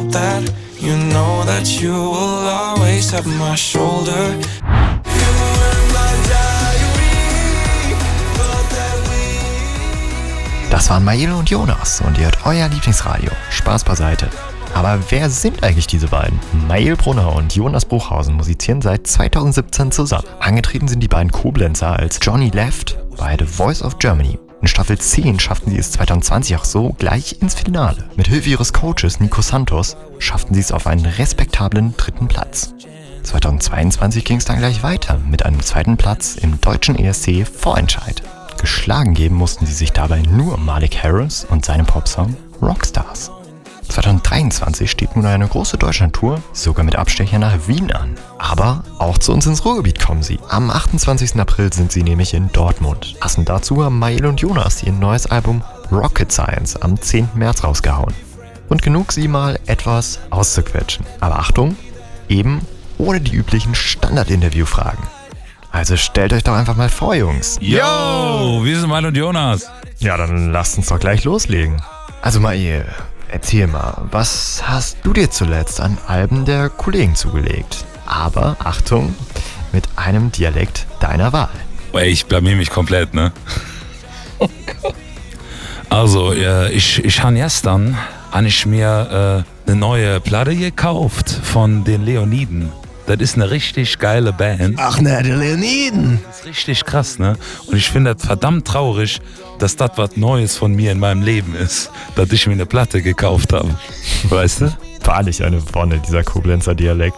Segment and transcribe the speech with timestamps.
[0.00, 0.42] about that.
[0.80, 4.34] You know that you will always have my shoulder.
[10.70, 13.30] Das waren Maele und Jonas und ihr hört euer Lieblingsradio.
[13.50, 14.28] Spaß beiseite.
[14.72, 16.38] Aber wer sind eigentlich diese beiden?
[16.68, 20.24] Mael Brunner und Jonas Bruchhausen musizieren seit 2017 zusammen.
[20.38, 24.38] Angetreten sind die beiden Koblenzer als Johnny Left bei The Voice of Germany.
[24.70, 28.08] Staffel 10 schafften sie es 2020 auch so gleich ins Finale.
[28.14, 32.72] Mit Hilfe ihres Coaches Nico Santos schafften sie es auf einen respektablen dritten Platz.
[33.24, 38.22] 2022 ging es dann gleich weiter mit einem zweiten Platz im deutschen ESC Vorentscheid.
[38.60, 43.32] Geschlagen geben mussten sie sich dabei nur Malik Harris und seinem Popsong Rockstars.
[43.90, 48.14] 2023 steht nun eine große Deutschlandtour, sogar mit Abstecher nach Wien an.
[48.38, 50.38] Aber auch zu uns ins Ruhrgebiet kommen sie.
[50.48, 51.36] Am 28.
[51.40, 53.16] April sind sie nämlich in Dortmund.
[53.20, 57.30] Passend dazu haben Mael und Jonas ihr neues Album Rocket Science am 10.
[57.34, 58.14] März rausgehauen.
[58.68, 61.04] Und genug sie mal etwas auszuquetschen.
[61.18, 61.76] Aber Achtung,
[62.28, 62.60] eben
[62.98, 65.02] ohne die üblichen Standard-Interview-Fragen.
[65.72, 67.58] Also stellt euch doch einfach mal vor, Jungs.
[67.60, 67.78] Yo,
[68.62, 69.68] wir sind Mael und Jonas.
[69.98, 71.82] Ja, dann lasst uns doch gleich loslegen.
[72.22, 72.86] Also Mael,
[73.30, 77.84] erzähl mal, was hast du dir zuletzt an Alben der Kollegen zugelegt?
[78.06, 79.14] Aber Achtung,
[79.72, 81.50] mit einem Dialekt deiner Wahl.
[82.02, 83.32] Ich blamier mich komplett, ne?
[84.42, 84.48] Oh
[84.82, 84.94] Gott.
[85.90, 87.98] Also, äh, ich, ich habe gestern
[88.32, 92.72] habe ich mir äh, eine neue Platte gekauft von den Leoniden.
[93.10, 94.78] Das ist eine richtig geile Band.
[94.78, 96.20] Ach ne, die Leoniden.
[96.28, 97.36] Das ist richtig krass, ne?
[97.66, 99.20] Und ich finde das verdammt traurig,
[99.58, 103.02] dass das was Neues von mir in meinem Leben ist, dass ich mir eine Platte
[103.02, 103.68] gekauft habe.
[104.28, 104.76] Weißt du?
[105.02, 107.16] Wahrlich eine Wonne, dieser Koblenzer Dialekt.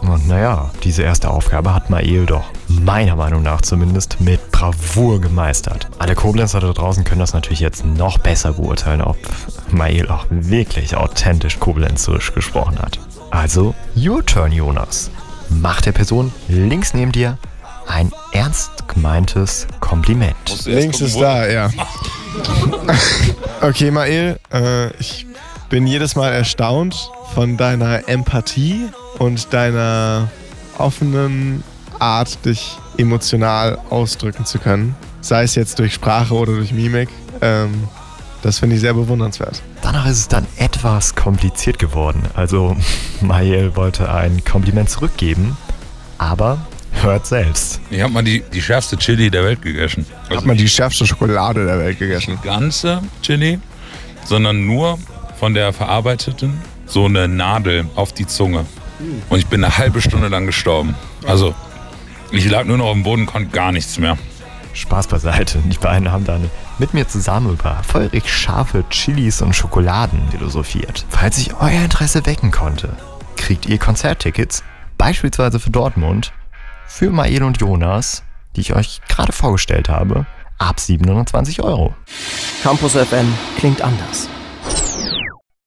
[0.00, 5.86] Und naja, diese erste Aufgabe hat Mael doch, meiner Meinung nach zumindest, mit Bravour gemeistert.
[6.00, 9.16] Alle Koblenzer da draußen können das natürlich jetzt noch besser beurteilen, ob
[9.70, 12.98] Mael auch wirklich authentisch Koblenzerisch gesprochen hat.
[13.32, 15.10] Also, your turn, Jonas.
[15.48, 17.38] Mach der Person links neben dir
[17.88, 20.36] ein ernst gemeintes Kompliment.
[20.66, 21.70] Links ist da, ja.
[23.62, 25.26] okay, Mael, äh, ich
[25.70, 28.88] bin jedes Mal erstaunt von deiner Empathie
[29.18, 30.28] und deiner
[30.76, 31.64] offenen
[31.98, 34.94] Art, dich emotional ausdrücken zu können.
[35.22, 37.08] Sei es jetzt durch Sprache oder durch Mimik.
[37.40, 37.88] Ähm,
[38.42, 39.62] das finde ich sehr bewundernswert.
[39.82, 42.22] Danach ist es dann etwas kompliziert geworden.
[42.34, 42.76] Also,
[43.20, 45.56] Mael wollte ein Kompliment zurückgeben,
[46.18, 46.64] aber
[47.02, 47.80] hört selbst.
[47.90, 50.06] Ich habe mal die, die schärfste Chili der Welt gegessen.
[50.24, 52.38] Also Hat man die schärfste Schokolade der Welt gegessen?
[52.42, 53.58] Die ganze Chili,
[54.24, 54.98] sondern nur
[55.38, 58.66] von der verarbeiteten so eine Nadel auf die Zunge.
[59.28, 60.94] Und ich bin eine halbe Stunde lang gestorben.
[61.26, 61.54] Also,
[62.30, 64.16] ich lag nur noch auf dem Boden, konnte gar nichts mehr.
[64.74, 65.58] Spaß beiseite.
[65.64, 71.04] Die beiden haben dann mit mir zusammen über feurig scharfe Chilis und Schokoladen philosophiert.
[71.08, 72.96] Falls ich euer Interesse wecken konnte,
[73.36, 74.62] kriegt ihr Konzerttickets,
[74.98, 76.32] beispielsweise für Dortmund,
[76.86, 78.22] für Mael und Jonas,
[78.56, 80.26] die ich euch gerade vorgestellt habe,
[80.58, 81.94] ab 720 Euro.
[82.62, 84.28] Campus FM klingt anders.